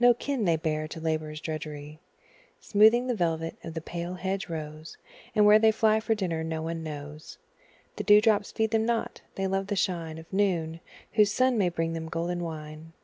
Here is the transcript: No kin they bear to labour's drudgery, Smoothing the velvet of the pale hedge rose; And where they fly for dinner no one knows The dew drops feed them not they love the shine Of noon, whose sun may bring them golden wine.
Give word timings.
No 0.00 0.14
kin 0.14 0.46
they 0.46 0.56
bear 0.56 0.88
to 0.88 1.00
labour's 1.00 1.38
drudgery, 1.38 2.00
Smoothing 2.60 3.08
the 3.08 3.14
velvet 3.14 3.58
of 3.62 3.74
the 3.74 3.82
pale 3.82 4.14
hedge 4.14 4.48
rose; 4.48 4.96
And 5.34 5.44
where 5.44 5.58
they 5.58 5.70
fly 5.70 6.00
for 6.00 6.14
dinner 6.14 6.42
no 6.42 6.62
one 6.62 6.82
knows 6.82 7.36
The 7.96 8.02
dew 8.04 8.22
drops 8.22 8.50
feed 8.52 8.70
them 8.70 8.86
not 8.86 9.20
they 9.34 9.46
love 9.46 9.66
the 9.66 9.76
shine 9.76 10.16
Of 10.16 10.32
noon, 10.32 10.80
whose 11.12 11.30
sun 11.30 11.58
may 11.58 11.68
bring 11.68 11.92
them 11.92 12.08
golden 12.08 12.42
wine. 12.42 12.94